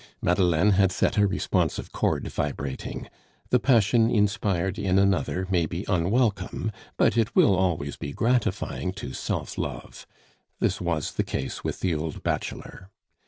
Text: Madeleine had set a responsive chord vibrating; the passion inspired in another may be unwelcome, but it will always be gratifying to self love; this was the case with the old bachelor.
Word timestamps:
Madeleine 0.19 0.71
had 0.71 0.91
set 0.91 1.15
a 1.19 1.27
responsive 1.27 1.91
chord 1.91 2.27
vibrating; 2.27 3.07
the 3.51 3.59
passion 3.59 4.09
inspired 4.09 4.79
in 4.79 4.97
another 4.97 5.45
may 5.51 5.67
be 5.67 5.85
unwelcome, 5.87 6.71
but 6.97 7.15
it 7.15 7.35
will 7.35 7.55
always 7.55 7.97
be 7.97 8.11
gratifying 8.11 8.93
to 8.93 9.13
self 9.13 9.59
love; 9.59 10.07
this 10.59 10.81
was 10.81 11.11
the 11.11 11.23
case 11.23 11.63
with 11.63 11.81
the 11.81 11.93
old 11.93 12.23
bachelor. 12.23 12.89